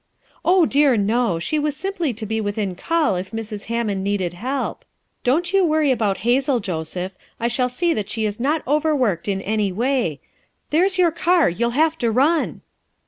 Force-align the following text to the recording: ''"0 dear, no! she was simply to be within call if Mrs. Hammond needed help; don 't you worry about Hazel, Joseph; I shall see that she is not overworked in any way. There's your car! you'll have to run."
''"0 0.47 0.65
dear, 0.65 0.97
no! 0.97 1.37
she 1.37 1.59
was 1.59 1.75
simply 1.77 2.11
to 2.11 2.25
be 2.25 2.41
within 2.41 2.73
call 2.73 3.15
if 3.17 3.29
Mrs. 3.29 3.65
Hammond 3.65 4.03
needed 4.03 4.33
help; 4.33 4.83
don 5.23 5.43
't 5.43 5.53
you 5.55 5.63
worry 5.63 5.91
about 5.91 6.21
Hazel, 6.25 6.59
Joseph; 6.59 7.15
I 7.39 7.47
shall 7.47 7.69
see 7.69 7.93
that 7.93 8.09
she 8.09 8.25
is 8.25 8.39
not 8.39 8.65
overworked 8.67 9.27
in 9.27 9.41
any 9.43 9.71
way. 9.71 10.19
There's 10.71 10.97
your 10.97 11.11
car! 11.11 11.47
you'll 11.51 11.77
have 11.77 11.99
to 11.99 12.09
run." 12.09 12.61